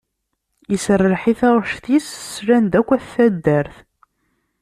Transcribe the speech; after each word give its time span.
Iserreḥ 0.75 1.21
i 1.31 1.33
taɣect-is 1.39 2.07
slan-d 2.35 2.73
akk 2.79 2.89
At 2.95 3.03
taddart. 3.13 3.75